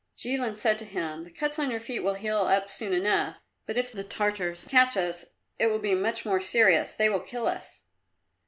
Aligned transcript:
Jilin 0.17 0.57
said 0.57 0.79
to 0.79 0.85
him, 0.85 1.25
"The 1.25 1.29
cuts 1.29 1.59
on 1.59 1.69
your 1.69 1.79
feet 1.79 1.99
will 1.99 2.15
heal 2.15 2.39
up 2.39 2.71
soon 2.71 2.91
enough, 2.91 3.35
but 3.67 3.77
if 3.77 3.91
the 3.91 4.03
Tartars 4.03 4.65
catch 4.67 4.97
us 4.97 5.25
it 5.59 5.67
will 5.67 5.77
be 5.77 5.93
much 5.93 6.25
more 6.25 6.41
serious; 6.41 6.95
they 6.95 7.07
will 7.07 7.19
kill 7.19 7.45
us." 7.45 7.83